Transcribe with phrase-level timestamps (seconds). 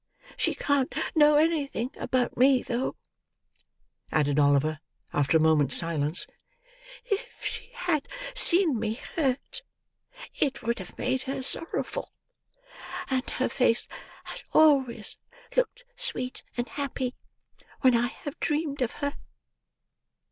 [0.35, 2.95] She can't know anything about me though,"
[4.11, 4.79] added Oliver
[5.13, 6.25] after a moment's silence.
[7.05, 9.61] "If she had seen me hurt,
[10.33, 12.11] it would have made her sorrowful;
[13.11, 13.87] and her face
[14.23, 15.17] has always
[15.55, 17.13] looked sweet and happy,
[17.81, 19.17] when I have dreamed of her."